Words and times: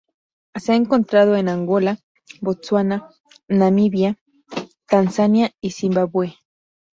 Se 0.55 0.71
ha 0.71 0.75
encontrado 0.75 1.35
en 1.35 1.47
Angola, 1.47 1.99
Botsuana, 2.41 3.07
Namibia, 3.47 4.17
Tanzania 4.87 5.51
y 5.61 5.69
Zimbabue. 5.73 6.39